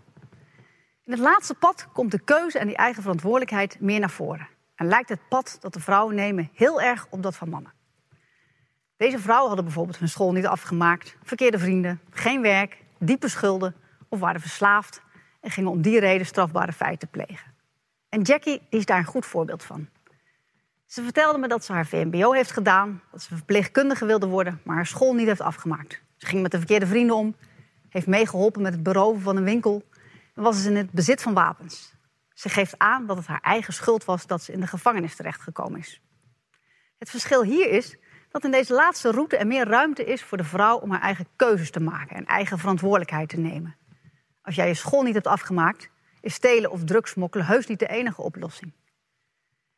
In 1.06 1.12
het 1.12 1.20
laatste 1.20 1.54
pad 1.54 1.88
komt 1.94 2.12
de 2.12 2.20
keuze 2.20 2.60
en 2.60 2.68
die 2.68 2.76
eigen 2.76 3.02
verantwoordelijkheid 3.02 3.80
meer 3.80 4.00
naar 4.00 4.10
voren. 4.10 4.48
En 4.76 4.88
lijkt 4.88 5.10
het 5.10 5.28
pad 5.30 5.58
dat 5.60 5.74
de 5.74 5.80
vrouwen 5.80 6.16
nemen 6.16 6.50
heel 6.54 6.82
erg 6.82 7.08
op 7.10 7.24
dat 7.24 7.36
van 7.36 7.50
mannen. 7.50 7.72
Deze 8.98 9.20
vrouwen 9.20 9.48
hadden 9.48 9.66
bijvoorbeeld 9.66 9.98
hun 9.98 10.10
school 10.10 10.32
niet 10.32 10.48
afgemaakt, 10.48 11.18
verkeerde 11.24 11.60
vrienden, 11.60 12.00
geen 12.10 12.42
werk, 12.42 12.84
diepe 12.98 13.28
schulden 13.28 13.76
of 14.10 14.20
waren 14.20 14.42
verslaafd 14.42 15.02
en 15.42 15.52
gingen 15.52 15.72
om 15.72 15.82
die 15.82 16.00
reden 16.00 16.26
strafbare 16.26 16.74
feiten 16.74 17.08
plegen. 17.08 17.54
En 18.10 18.22
Jackie 18.22 18.62
is 18.70 18.86
daar 18.86 18.98
een 18.98 19.06
goed 19.06 19.26
voorbeeld 19.26 19.64
van. 19.64 19.88
Ze 20.90 21.04
vertelde 21.04 21.38
me 21.38 21.48
dat 21.48 21.66
ze 21.66 21.74
haar 21.74 21.86
VMBO 21.86 22.32
heeft 22.32 22.52
gedaan, 22.52 23.02
dat 23.12 23.22
ze 23.22 23.36
verpleegkundige 23.36 24.06
wilde 24.06 24.28
worden, 24.28 24.62
maar 24.64 24.76
haar 24.76 24.86
school 24.86 25.14
niet 25.14 25.28
heeft 25.28 25.42
afgemaakt. 25.42 26.02
Ze 26.18 26.26
ging 26.26 26.42
met 26.42 26.52
de 26.52 26.58
verkeerde 26.58 26.88
vrienden 26.88 27.16
om, 27.16 27.36
heeft 27.90 28.08
meegeholpen 28.08 28.62
met 28.62 28.74
het 28.74 28.84
beroven 28.84 29.22
van 29.22 29.38
een 29.38 29.44
winkel 29.44 29.84
en 30.36 30.44
was 30.44 30.56
dus 30.56 30.66
in 30.66 30.76
het 30.76 30.92
bezit 30.92 31.22
van 31.22 31.34
wapens. 31.34 31.94
Ze 32.34 32.50
geeft 32.50 32.78
aan 32.78 33.06
dat 33.06 33.18
het 33.18 33.28
haar 33.28 33.42
eigen 33.42 33.74
schuld 33.74 34.06
was 34.06 34.28
dat 34.28 34.44
ze 34.44 34.52
in 34.52 34.60
de 34.60 34.68
gevangenis 34.68 35.16
terechtgekomen 35.16 35.80
is. 35.80 36.02
Het 36.98 37.10
verschil 37.10 37.44
hier 37.44 37.70
is 37.70 37.98
dat 38.32 38.44
in 38.44 38.52
deze 38.52 38.74
laatste 38.74 39.12
route 39.12 39.38
er 39.38 39.48
meer 39.48 39.68
ruimte 39.68 40.06
is 40.06 40.24
voor 40.24 40.38
de 40.38 40.44
vrouw 40.44 40.78
om 40.78 40.92
haar 40.92 41.02
eigen 41.02 41.28
keuzes 41.36 41.72
te 41.72 41.80
maken 41.80 42.16
en 42.16 42.26
eigen 42.26 42.60
verantwoordelijkheid 42.60 43.30
te 43.30 43.40
nemen. 43.40 43.76
Als 44.42 44.56
jij 44.56 44.68
je 44.68 44.74
school 44.74 45.04
niet 45.04 45.14
hebt 45.14 45.28
afgemaakt, 45.28 45.90
is 46.22 46.34
stelen 46.34 46.72
of 46.72 46.84
drugsmokkelen 46.84 47.46
heus 47.46 47.68
niet 47.68 47.80
de 47.80 47.88
enige 47.88 48.22
oplossing. 48.22 48.74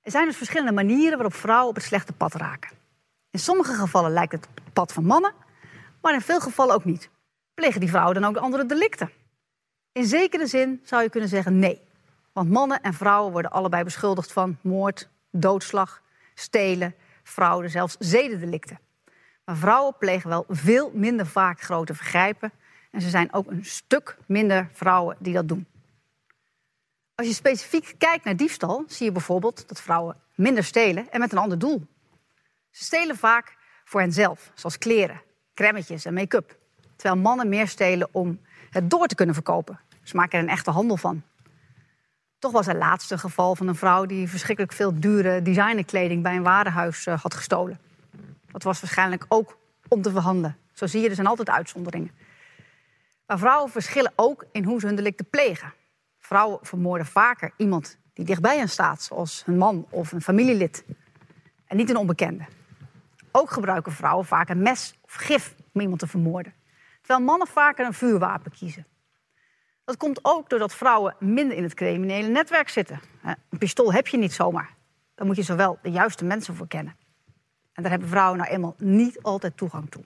Er 0.01 0.11
zijn 0.11 0.25
dus 0.25 0.37
verschillende 0.37 0.71
manieren 0.71 1.17
waarop 1.17 1.33
vrouwen 1.33 1.69
op 1.69 1.75
het 1.75 1.83
slechte 1.83 2.13
pad 2.13 2.33
raken. 2.33 2.69
In 3.29 3.39
sommige 3.39 3.73
gevallen 3.73 4.11
lijkt 4.11 4.31
het 4.31 4.47
pad 4.73 4.93
van 4.93 5.05
mannen, 5.05 5.33
maar 6.01 6.13
in 6.13 6.21
veel 6.21 6.39
gevallen 6.39 6.75
ook 6.75 6.85
niet. 6.85 7.09
Plegen 7.53 7.79
die 7.79 7.89
vrouwen 7.89 8.21
dan 8.21 8.25
ook 8.25 8.37
andere 8.37 8.65
delicten? 8.65 9.11
In 9.91 10.05
zekere 10.05 10.47
zin 10.47 10.81
zou 10.83 11.03
je 11.03 11.09
kunnen 11.09 11.29
zeggen 11.29 11.59
nee. 11.59 11.81
Want 12.33 12.49
mannen 12.49 12.81
en 12.81 12.93
vrouwen 12.93 13.31
worden 13.31 13.51
allebei 13.51 13.83
beschuldigd 13.83 14.31
van 14.31 14.57
moord, 14.61 15.09
doodslag, 15.31 16.01
stelen, 16.33 16.95
fraude, 17.23 17.67
zelfs 17.67 17.95
zedendelicten. 17.99 18.79
Maar 19.45 19.55
vrouwen 19.55 19.95
plegen 19.97 20.29
wel 20.29 20.45
veel 20.49 20.91
minder 20.93 21.27
vaak 21.27 21.61
grote 21.61 21.93
vergrijpen. 21.93 22.51
En 22.91 23.01
ze 23.01 23.09
zijn 23.09 23.33
ook 23.33 23.51
een 23.51 23.65
stuk 23.65 24.17
minder 24.25 24.69
vrouwen 24.73 25.15
die 25.19 25.33
dat 25.33 25.47
doen. 25.47 25.65
Als 27.15 27.27
je 27.27 27.33
specifiek 27.33 27.95
kijkt 27.97 28.23
naar 28.23 28.35
diefstal, 28.35 28.83
zie 28.87 29.05
je 29.05 29.11
bijvoorbeeld 29.11 29.67
dat 29.67 29.81
vrouwen 29.81 30.15
minder 30.35 30.63
stelen 30.63 31.11
en 31.11 31.19
met 31.19 31.31
een 31.31 31.37
ander 31.37 31.59
doel. 31.59 31.87
Ze 32.69 32.83
stelen 32.83 33.17
vaak 33.17 33.57
voor 33.83 34.01
henzelf, 34.01 34.51
zoals 34.55 34.77
kleren, 34.77 35.21
crèmetjes 35.53 36.05
en 36.05 36.13
make-up. 36.13 36.57
Terwijl 36.95 37.21
mannen 37.21 37.49
meer 37.49 37.67
stelen 37.67 38.09
om 38.11 38.41
het 38.69 38.89
door 38.89 39.07
te 39.07 39.15
kunnen 39.15 39.35
verkopen. 39.35 39.79
Ze 40.03 40.15
maken 40.15 40.37
er 40.37 40.43
een 40.43 40.51
echte 40.51 40.71
handel 40.71 40.97
van. 40.97 41.23
Toch 42.39 42.51
was 42.51 42.67
er 42.67 42.75
laatst 42.75 43.11
een 43.11 43.19
geval 43.19 43.55
van 43.55 43.67
een 43.67 43.75
vrouw 43.75 44.05
die 44.05 44.29
verschrikkelijk 44.29 44.73
veel 44.73 44.99
dure 44.99 45.41
designerkleding 45.41 46.23
bij 46.23 46.35
een 46.35 46.43
warenhuis 46.43 47.05
eh, 47.05 47.21
had 47.21 47.33
gestolen. 47.33 47.79
Dat 48.51 48.63
was 48.63 48.81
waarschijnlijk 48.81 49.25
ook 49.27 49.57
om 49.87 50.01
te 50.01 50.11
verhandelen. 50.11 50.57
Zo 50.73 50.87
zie 50.87 51.01
je, 51.01 51.09
er 51.09 51.15
zijn 51.15 51.27
altijd 51.27 51.49
uitzonderingen. 51.49 52.11
Maar 53.27 53.39
vrouwen 53.39 53.71
verschillen 53.71 54.13
ook 54.15 54.45
in 54.51 54.63
hoe 54.63 54.79
ze 54.79 54.85
hun 54.85 54.95
delicten 54.95 55.29
plegen. 55.29 55.73
Vrouwen 56.31 56.59
vermoorden 56.61 57.05
vaker 57.05 57.51
iemand 57.57 57.97
die 58.13 58.25
dichtbij 58.25 58.57
hen 58.57 58.69
staat, 58.69 59.01
zoals 59.01 59.45
hun 59.45 59.57
man 59.57 59.87
of 59.89 60.11
een 60.11 60.21
familielid, 60.21 60.85
en 61.65 61.77
niet 61.77 61.89
een 61.89 61.95
onbekende. 61.95 62.45
Ook 63.31 63.51
gebruiken 63.51 63.91
vrouwen 63.91 64.25
vaak 64.25 64.49
een 64.49 64.61
mes 64.61 64.93
of 65.01 65.13
gif 65.13 65.55
om 65.73 65.81
iemand 65.81 65.99
te 65.99 66.07
vermoorden, 66.07 66.53
terwijl 67.01 67.25
mannen 67.25 67.47
vaker 67.47 67.85
een 67.85 67.93
vuurwapen 67.93 68.51
kiezen. 68.51 68.85
Dat 69.83 69.97
komt 69.97 70.19
ook 70.21 70.49
doordat 70.49 70.73
vrouwen 70.73 71.15
minder 71.19 71.57
in 71.57 71.63
het 71.63 71.73
criminele 71.73 72.27
netwerk 72.27 72.69
zitten. 72.69 72.99
Een 73.23 73.57
pistool 73.57 73.93
heb 73.93 74.07
je 74.07 74.17
niet 74.17 74.33
zomaar. 74.33 74.75
Daar 75.15 75.25
moet 75.25 75.35
je 75.35 75.43
zowel 75.43 75.79
de 75.81 75.91
juiste 75.91 76.25
mensen 76.25 76.55
voor 76.55 76.67
kennen. 76.67 76.95
En 77.73 77.81
daar 77.81 77.91
hebben 77.91 78.09
vrouwen 78.09 78.37
nou 78.37 78.51
eenmaal 78.51 78.75
niet 78.77 79.21
altijd 79.21 79.57
toegang 79.57 79.91
toe. 79.91 80.03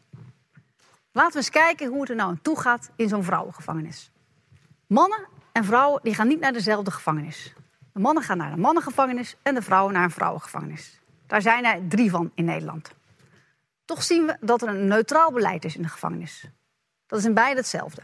Laten 1.12 1.32
we 1.32 1.38
eens 1.38 1.50
kijken 1.50 1.88
hoe 1.88 2.00
het 2.00 2.10
er 2.10 2.15
nou 2.15 2.29
aan 2.29 2.41
toe 2.41 2.60
gaat 2.60 2.91
in 2.96 3.10
zo'n 3.10 3.24
vrouwengevangenis. 3.24 4.12
Mannen 4.88 5.34
en 5.56 5.64
vrouwen 5.64 6.00
die 6.04 6.16
gaan 6.16 6.28
niet 6.28 6.40
naar 6.40 6.54
dezelfde 6.54 6.92
gevangenis. 6.92 7.54
De 7.94 8.00
mannen 8.00 8.24
gaan 8.24 8.38
naar 8.38 8.52
een 8.52 8.60
mannengevangenis 8.60 9.36
en 9.42 9.54
de 9.54 9.62
vrouwen 9.62 9.94
naar 9.94 10.04
een 10.04 10.12
vrouwengevangenis. 10.12 11.00
Daar 11.28 11.42
zijn 11.42 11.66
er 11.66 11.88
drie 11.88 12.10
van 12.10 12.32
in 12.34 12.46
Nederland. 12.46 12.92
Toch 13.86 14.04
zien 14.04 14.26
we 14.26 14.38
dat 14.40 14.62
er 14.62 14.68
een 14.68 14.88
neutraal 14.88 15.32
beleid 15.32 15.66
is 15.66 15.76
in 15.76 15.82
de 15.82 15.88
gevangenis. 15.88 16.50
Dat 17.08 17.20
is 17.20 17.26
in 17.26 17.34
beide 17.34 17.60
hetzelfde. 17.60 18.02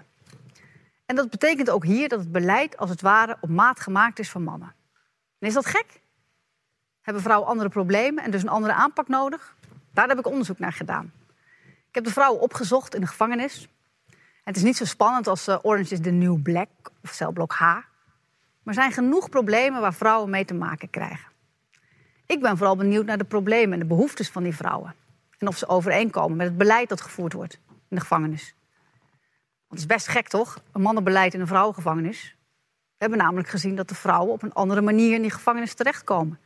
En 1.05 1.15
dat 1.15 1.29
betekent 1.29 1.69
ook 1.69 1.85
hier 1.85 2.09
dat 2.09 2.19
het 2.19 2.31
beleid 2.31 2.77
als 2.77 2.89
het 2.89 3.01
ware 3.01 3.37
op 3.41 3.49
maat 3.49 3.79
gemaakt 3.79 4.19
is 4.19 4.29
voor 4.29 4.41
mannen. 4.41 4.75
En 5.39 5.47
is 5.47 5.53
dat 5.53 5.65
gek? 5.65 6.01
Hebben 7.01 7.23
vrouwen 7.23 7.49
andere 7.49 7.69
problemen 7.69 8.23
en 8.23 8.31
dus 8.31 8.41
een 8.41 8.49
andere 8.49 8.73
aanpak 8.73 9.07
nodig? 9.07 9.55
Daar 9.93 10.07
heb 10.07 10.19
ik 10.19 10.27
onderzoek 10.27 10.59
naar 10.59 10.73
gedaan. 10.73 11.13
Ik 11.87 11.95
heb 11.95 12.03
de 12.03 12.11
vrouwen 12.11 12.41
opgezocht 12.41 12.95
in 12.95 13.01
de 13.01 13.07
gevangenis. 13.07 13.67
Het 14.51 14.59
is 14.59 14.65
niet 14.65 14.77
zo 14.77 14.85
spannend 14.85 15.27
als 15.27 15.47
uh, 15.47 15.57
Orange 15.61 15.93
is 15.93 15.99
the 15.99 16.09
New 16.09 16.41
Black 16.41 16.69
of 17.03 17.09
celblok 17.09 17.53
H. 17.53 17.61
Maar 17.61 17.85
er 18.63 18.73
zijn 18.73 18.91
genoeg 18.91 19.29
problemen 19.29 19.81
waar 19.81 19.93
vrouwen 19.93 20.29
mee 20.29 20.45
te 20.45 20.53
maken 20.53 20.89
krijgen. 20.89 21.31
Ik 22.25 22.41
ben 22.41 22.57
vooral 22.57 22.75
benieuwd 22.75 23.05
naar 23.05 23.17
de 23.17 23.23
problemen 23.23 23.73
en 23.73 23.79
de 23.79 23.85
behoeftes 23.85 24.29
van 24.29 24.43
die 24.43 24.55
vrouwen. 24.55 24.95
En 25.37 25.47
of 25.47 25.57
ze 25.57 25.67
overeenkomen 25.67 26.37
met 26.37 26.47
het 26.47 26.57
beleid 26.57 26.89
dat 26.89 27.01
gevoerd 27.01 27.33
wordt 27.33 27.59
in 27.67 27.95
de 27.95 27.99
gevangenis. 27.99 28.55
Want 29.67 29.67
het 29.67 29.79
is 29.79 29.85
best 29.85 30.07
gek, 30.07 30.27
toch? 30.27 30.63
Een 30.71 30.81
mannenbeleid 30.81 31.33
in 31.33 31.39
een 31.39 31.47
vrouwengevangenis. 31.47 32.35
We 32.97 33.07
hebben 33.07 33.17
namelijk 33.17 33.47
gezien 33.49 33.75
dat 33.75 33.89
de 33.89 33.95
vrouwen 33.95 34.33
op 34.33 34.43
een 34.43 34.53
andere 34.53 34.81
manier 34.81 35.15
in 35.15 35.21
die 35.21 35.31
gevangenis 35.31 35.73
terechtkomen. 35.73 36.39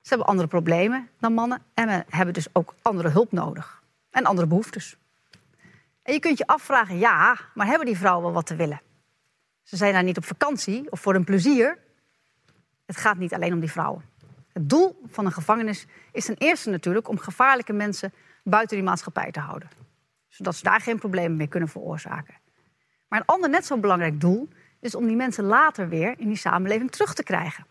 Ze 0.00 0.08
hebben 0.08 0.26
andere 0.26 0.48
problemen 0.48 1.08
dan 1.18 1.32
mannen 1.32 1.62
en 1.74 2.04
hebben 2.08 2.34
dus 2.34 2.48
ook 2.52 2.74
andere 2.82 3.08
hulp 3.08 3.32
nodig. 3.32 3.82
En 4.10 4.24
andere 4.24 4.46
behoeftes. 4.46 4.96
En 6.08 6.14
je 6.14 6.20
kunt 6.20 6.38
je 6.38 6.46
afvragen, 6.46 6.98
ja, 6.98 7.38
maar 7.54 7.66
hebben 7.66 7.86
die 7.86 7.96
vrouwen 7.96 8.24
wel 8.24 8.32
wat 8.32 8.46
te 8.46 8.56
willen? 8.56 8.80
Ze 9.62 9.76
zijn 9.76 9.92
daar 9.92 10.02
niet 10.02 10.16
op 10.16 10.24
vakantie 10.24 10.90
of 10.90 11.00
voor 11.00 11.12
hun 11.12 11.24
plezier. 11.24 11.78
Het 12.86 12.96
gaat 12.96 13.16
niet 13.16 13.34
alleen 13.34 13.52
om 13.52 13.60
die 13.60 13.70
vrouwen. 13.70 14.04
Het 14.52 14.68
doel 14.68 15.00
van 15.06 15.26
een 15.26 15.32
gevangenis 15.32 15.86
is 16.12 16.24
ten 16.24 16.36
eerste 16.38 16.70
natuurlijk 16.70 17.08
om 17.08 17.18
gevaarlijke 17.18 17.72
mensen 17.72 18.12
buiten 18.42 18.76
die 18.76 18.86
maatschappij 18.86 19.30
te 19.30 19.40
houden. 19.40 19.68
Zodat 20.28 20.56
ze 20.56 20.62
daar 20.62 20.80
geen 20.80 20.98
problemen 20.98 21.36
mee 21.36 21.46
kunnen 21.46 21.68
veroorzaken. 21.68 22.34
Maar 23.08 23.20
een 23.20 23.26
ander 23.26 23.50
net 23.50 23.66
zo 23.66 23.78
belangrijk 23.78 24.20
doel 24.20 24.48
is 24.80 24.94
om 24.94 25.06
die 25.06 25.16
mensen 25.16 25.44
later 25.44 25.88
weer 25.88 26.14
in 26.18 26.28
die 26.28 26.36
samenleving 26.36 26.90
terug 26.90 27.14
te 27.14 27.22
krijgen. 27.22 27.66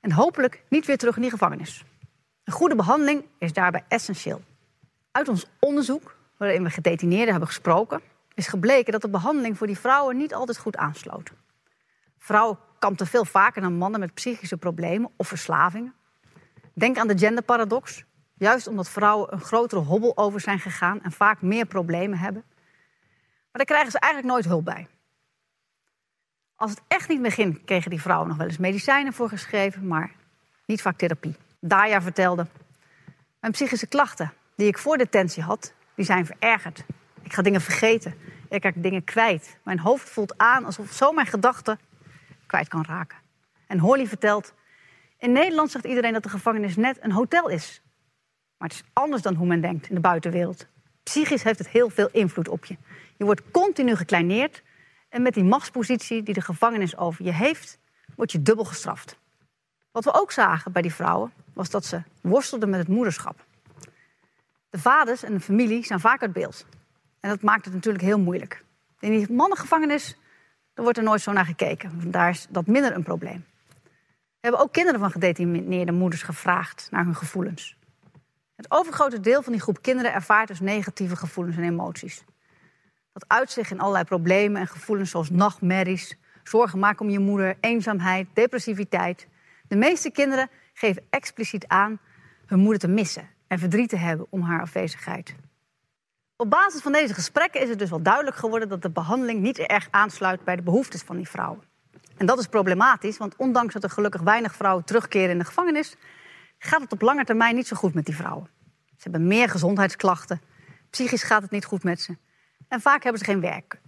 En 0.00 0.12
hopelijk 0.12 0.62
niet 0.68 0.86
weer 0.86 0.98
terug 0.98 1.16
in 1.16 1.22
die 1.22 1.30
gevangenis. 1.30 1.84
Een 2.44 2.52
goede 2.52 2.74
behandeling 2.76 3.24
is 3.38 3.52
daarbij 3.52 3.84
essentieel. 3.88 4.42
Uit 5.10 5.28
ons 5.28 5.46
onderzoek, 5.58 6.18
waarin 6.40 6.62
we 6.62 6.70
gedetineerden 6.70 7.30
hebben 7.30 7.48
gesproken, 7.48 8.00
is 8.34 8.46
gebleken 8.46 8.92
dat 8.92 9.02
de 9.02 9.08
behandeling 9.08 9.58
voor 9.58 9.66
die 9.66 9.78
vrouwen 9.78 10.16
niet 10.16 10.34
altijd 10.34 10.58
goed 10.58 10.76
aansloot. 10.76 11.32
Vrouwen 12.18 12.58
kampten 12.78 13.06
veel 13.06 13.24
vaker 13.24 13.62
dan 13.62 13.74
mannen 13.74 14.00
met 14.00 14.14
psychische 14.14 14.56
problemen 14.56 15.10
of 15.16 15.28
verslavingen. 15.28 15.94
Denk 16.74 16.98
aan 16.98 17.08
de 17.08 17.18
genderparadox. 17.18 18.04
Juist 18.34 18.66
omdat 18.66 18.88
vrouwen 18.88 19.32
een 19.32 19.40
grotere 19.40 19.80
hobbel 19.80 20.16
over 20.16 20.40
zijn 20.40 20.58
gegaan 20.58 21.02
en 21.02 21.12
vaak 21.12 21.42
meer 21.42 21.66
problemen 21.66 22.18
hebben. 22.18 22.44
Maar 23.18 23.48
daar 23.52 23.64
krijgen 23.64 23.90
ze 23.90 23.98
eigenlijk 23.98 24.32
nooit 24.32 24.44
hulp 24.44 24.64
bij. 24.64 24.88
Als 26.56 26.70
het 26.70 26.82
echt 26.88 27.08
niet 27.08 27.20
meer 27.20 27.32
ging, 27.32 27.64
kregen 27.64 27.90
die 27.90 28.00
vrouwen 28.00 28.28
nog 28.28 28.36
wel 28.36 28.46
eens 28.46 28.58
medicijnen 28.58 29.12
voorgeschreven, 29.12 29.86
maar 29.86 30.12
niet 30.66 30.82
vaak 30.82 30.98
therapie. 30.98 31.36
Daya 31.60 32.02
vertelde: 32.02 32.46
Mijn 33.40 33.52
psychische 33.52 33.86
klachten 33.86 34.32
die 34.56 34.66
ik 34.66 34.78
voor 34.78 34.96
detentie 34.96 35.42
had, 35.42 35.74
die 35.94 36.04
zijn 36.04 36.26
verergerd. 36.26 36.84
Ik 37.22 37.32
ga 37.32 37.42
dingen 37.42 37.60
vergeten. 37.60 38.14
Ik 38.48 38.62
raak 38.62 38.74
dingen 38.76 39.04
kwijt. 39.04 39.58
Mijn 39.64 39.78
hoofd 39.78 40.10
voelt 40.10 40.38
aan 40.38 40.64
alsof 40.64 40.92
zo 40.92 41.12
mijn 41.12 41.26
gedachten 41.26 41.78
kwijt 42.46 42.68
kan 42.68 42.84
raken. 42.84 43.18
En 43.66 43.78
Holly 43.78 44.06
vertelt: 44.06 44.54
In 45.18 45.32
Nederland 45.32 45.70
zegt 45.70 45.84
iedereen 45.84 46.12
dat 46.12 46.22
de 46.22 46.28
gevangenis 46.28 46.76
net 46.76 46.98
een 47.00 47.12
hotel 47.12 47.48
is. 47.48 47.82
Maar 48.56 48.68
het 48.68 48.78
is 48.78 48.84
anders 48.92 49.22
dan 49.22 49.34
hoe 49.34 49.46
men 49.46 49.60
denkt 49.60 49.88
in 49.88 49.94
de 49.94 50.00
buitenwereld. 50.00 50.66
Psychisch 51.02 51.42
heeft 51.42 51.58
het 51.58 51.68
heel 51.68 51.90
veel 51.90 52.08
invloed 52.12 52.48
op 52.48 52.64
je. 52.64 52.76
Je 53.16 53.24
wordt 53.24 53.50
continu 53.50 53.96
gekleineerd 53.96 54.62
en 55.08 55.22
met 55.22 55.34
die 55.34 55.44
machtspositie 55.44 56.22
die 56.22 56.34
de 56.34 56.40
gevangenis 56.40 56.96
over 56.96 57.24
je 57.24 57.32
heeft, 57.32 57.78
word 58.16 58.32
je 58.32 58.42
dubbel 58.42 58.64
gestraft. 58.64 59.18
Wat 59.90 60.04
we 60.04 60.12
ook 60.12 60.32
zagen 60.32 60.72
bij 60.72 60.82
die 60.82 60.94
vrouwen 60.94 61.32
was 61.52 61.70
dat 61.70 61.84
ze 61.84 62.02
worstelden 62.20 62.70
met 62.70 62.78
het 62.78 62.88
moederschap. 62.88 63.44
De 64.70 64.78
vaders 64.78 65.22
en 65.22 65.32
de 65.32 65.40
familie 65.40 65.84
zijn 65.84 66.00
vaak 66.00 66.22
uit 66.22 66.32
beeld. 66.32 66.66
En 67.20 67.28
dat 67.28 67.42
maakt 67.42 67.64
het 67.64 67.74
natuurlijk 67.74 68.04
heel 68.04 68.18
moeilijk. 68.18 68.64
In 68.98 69.10
die 69.10 69.32
mannengevangenis 69.32 70.18
daar 70.74 70.84
wordt 70.84 70.98
er 70.98 71.04
nooit 71.04 71.20
zo 71.20 71.32
naar 71.32 71.44
gekeken. 71.44 72.10
Daar 72.10 72.30
is 72.30 72.46
dat 72.50 72.66
minder 72.66 72.94
een 72.94 73.02
probleem. 73.02 73.44
We 74.08 74.46
hebben 74.46 74.60
ook 74.60 74.72
kinderen 74.72 75.00
van 75.00 75.10
gedetineerde 75.10 75.92
moeders 75.92 76.22
gevraagd 76.22 76.88
naar 76.90 77.04
hun 77.04 77.16
gevoelens. 77.16 77.76
Het 78.56 78.70
overgrote 78.70 79.20
deel 79.20 79.42
van 79.42 79.52
die 79.52 79.62
groep 79.62 79.82
kinderen 79.82 80.12
ervaart 80.12 80.48
dus 80.48 80.60
negatieve 80.60 81.16
gevoelens 81.16 81.56
en 81.56 81.62
emoties. 81.62 82.24
Dat 83.12 83.24
uitzicht 83.28 83.70
in 83.70 83.80
allerlei 83.80 84.04
problemen 84.04 84.60
en 84.60 84.66
gevoelens 84.66 85.10
zoals 85.10 85.30
nachtmerries, 85.30 86.16
zorgen 86.42 86.78
maken 86.78 87.04
om 87.04 87.10
je 87.10 87.18
moeder, 87.18 87.56
eenzaamheid, 87.60 88.28
depressiviteit. 88.32 89.26
De 89.68 89.76
meeste 89.76 90.10
kinderen 90.10 90.50
geven 90.72 91.06
expliciet 91.10 91.66
aan 91.66 92.00
hun 92.46 92.58
moeder 92.58 92.78
te 92.78 92.88
missen 92.88 93.28
en 93.50 93.58
verdriet 93.58 93.88
te 93.88 93.96
hebben 93.96 94.26
om 94.30 94.42
haar 94.42 94.60
afwezigheid. 94.60 95.34
Op 96.36 96.50
basis 96.50 96.80
van 96.80 96.92
deze 96.92 97.14
gesprekken 97.14 97.60
is 97.60 97.68
het 97.68 97.78
dus 97.78 97.90
wel 97.90 98.02
duidelijk 98.02 98.36
geworden 98.36 98.68
dat 98.68 98.82
de 98.82 98.90
behandeling 98.90 99.40
niet 99.40 99.58
erg 99.58 99.88
aansluit 99.90 100.44
bij 100.44 100.56
de 100.56 100.62
behoeftes 100.62 101.02
van 101.02 101.16
die 101.16 101.28
vrouwen. 101.28 101.62
En 102.16 102.26
dat 102.26 102.38
is 102.38 102.46
problematisch, 102.46 103.16
want 103.16 103.36
ondanks 103.36 103.74
dat 103.74 103.82
er 103.82 103.90
gelukkig 103.90 104.20
weinig 104.20 104.54
vrouwen 104.54 104.84
terugkeren 104.84 105.30
in 105.30 105.38
de 105.38 105.44
gevangenis, 105.44 105.96
gaat 106.58 106.80
het 106.80 106.92
op 106.92 107.00
lange 107.00 107.24
termijn 107.24 107.54
niet 107.54 107.66
zo 107.66 107.76
goed 107.76 107.94
met 107.94 108.04
die 108.06 108.16
vrouwen. 108.16 108.48
Ze 108.86 109.08
hebben 109.10 109.26
meer 109.26 109.48
gezondheidsklachten, 109.48 110.40
psychisch 110.90 111.22
gaat 111.22 111.42
het 111.42 111.50
niet 111.50 111.64
goed 111.64 111.82
met 111.82 112.00
ze 112.00 112.16
en 112.68 112.80
vaak 112.80 113.02
hebben 113.02 113.20
ze 113.20 113.30
geen 113.30 113.40
werk. 113.40 113.80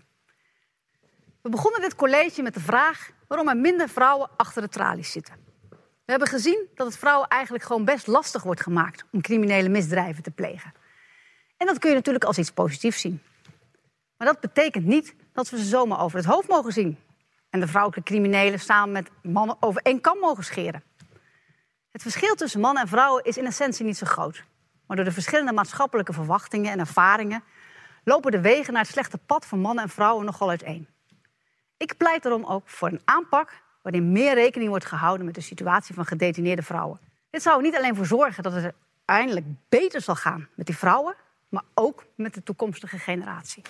We 1.43 1.49
begonnen 1.49 1.81
dit 1.81 1.95
college 1.95 2.43
met 2.43 2.55
de 2.55 2.61
vraag 2.61 3.11
waarom 3.29 3.49
er 3.49 3.57
minder 3.57 3.89
vrouwen 3.89 4.31
achter 4.37 4.63
de 4.63 4.69
tralies 4.69 5.13
zitten. 5.13 5.42
We 6.05 6.11
hebben 6.11 6.29
gezien 6.29 6.69
dat 6.75 6.87
het 6.87 6.99
vrouwen 6.99 7.29
eigenlijk 7.29 7.65
gewoon 7.65 7.85
best 7.85 8.07
lastig 8.07 8.43
wordt 8.43 8.61
gemaakt 8.61 9.05
om 9.13 9.21
criminele 9.21 9.69
misdrijven 9.69 10.23
te 10.23 10.31
plegen. 10.31 10.73
En 11.57 11.67
dat 11.67 11.79
kun 11.79 11.91
je 11.91 11.97
natuurlijk 11.97 12.25
als 12.25 12.39
iets 12.39 12.51
positiefs 12.51 13.01
zien. 13.01 13.23
Maar 14.17 14.27
dat 14.27 14.41
betekent 14.41 14.85
niet 14.85 15.15
dat 15.33 15.51
we 15.51 15.59
ze 15.59 15.65
zomaar 15.65 16.01
over 16.01 16.17
het 16.17 16.27
hoofd 16.27 16.49
mogen 16.49 16.73
zien. 16.73 16.99
En 17.51 17.61
de 17.61 17.67
vrouwelijke 17.67 18.11
criminelen 18.11 18.61
samen 18.61 18.93
met 18.93 19.11
mannen 19.23 19.57
over 19.61 19.83
één 19.83 20.01
kam 20.01 20.19
mogen 20.19 20.45
scheren. 20.45 20.83
Het 21.91 22.03
verschil 22.03 22.35
tussen 22.35 22.61
mannen 22.61 22.83
en 22.83 22.89
vrouwen 22.89 23.25
is 23.25 23.37
in 23.37 23.47
essentie 23.47 23.85
niet 23.85 23.97
zo 23.97 24.07
groot. 24.07 24.45
Maar 24.87 24.97
door 24.97 25.05
de 25.05 25.13
verschillende 25.13 25.53
maatschappelijke 25.53 26.13
verwachtingen 26.13 26.73
en 26.73 26.79
ervaringen 26.79 27.43
lopen 28.05 28.31
de 28.31 28.41
wegen 28.41 28.73
naar 28.73 28.83
het 28.83 28.93
slechte 28.93 29.19
pad 29.19 29.47
van 29.47 29.59
mannen 29.59 29.85
en 29.85 29.91
vrouwen 29.91 30.25
nogal 30.25 30.49
uiteen. 30.49 30.89
Ik 31.77 31.97
pleit 31.97 32.23
daarom 32.23 32.45
ook 32.45 32.69
voor 32.69 32.89
een 32.89 33.03
aanpak 33.05 33.63
waarin 33.83 34.13
meer 34.13 34.35
rekening 34.35 34.71
wordt 34.71 34.87
gehouden 34.87 35.27
met 35.27 35.35
de 35.35 35.41
situatie 35.41 35.95
van 35.95 36.07
gedetineerde 36.07 36.63
vrouwen. 36.63 37.01
Dit 37.31 37.43
zou 37.43 37.57
er 37.57 37.63
niet 37.63 37.77
alleen 37.77 37.97
voor 37.97 38.07
zorgen 38.07 38.43
dat 38.43 38.53
het 38.53 38.75
uiteindelijk 39.07 39.47
beter 39.69 40.01
zal 40.01 40.15
gaan 40.15 40.49
met 40.55 40.67
die 40.67 40.77
vrouwen, 40.77 41.15
maar 41.49 41.65
ook 41.75 42.05
met 42.17 42.35
de 42.35 42.43
toekomstige 42.43 42.99
generatie. 42.99 43.63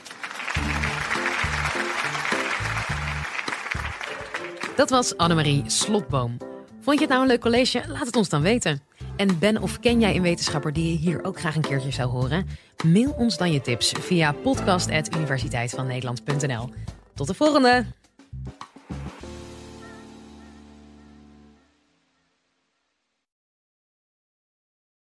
Dat 4.77 4.91
was 4.91 5.17
Annemarie 5.17 5.63
Slotboom. 5.67 6.37
Vond 6.81 6.99
je 6.99 7.03
het 7.03 7.09
nou 7.09 7.23
een 7.23 7.29
leuk 7.29 7.41
college? 7.41 7.85
Laat 7.89 8.07
het 8.07 8.17
ons 8.17 8.29
dan 8.29 8.43
weten. 8.43 8.81
En 9.17 9.39
ben 9.39 9.63
of 9.63 9.81
ken 9.81 10.01
jij 10.01 10.17
een 10.17 10.23
wetenschapper 10.23 10.73
die 10.73 10.93
je 10.93 10.99
hier 10.99 11.25
ook 11.25 11.39
graag 11.39 11.57
een 11.57 11.63
keertje 11.63 11.91
zou 11.91 12.11
horen? 12.11 12.47
Mail 12.85 13.13
ons 13.13 13.37
dan 13.37 13.53
je 13.53 13.61
tips 13.61 13.93
via 14.01 14.33
podcast.universiteitvannederland.nl. 14.33 16.69
Tot 17.15 17.27
de 17.27 17.35
volgende! 17.35 18.02